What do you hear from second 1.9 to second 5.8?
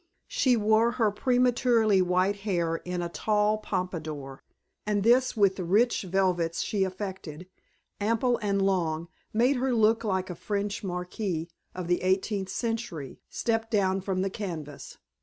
white hair in a tall pompadour, and this with the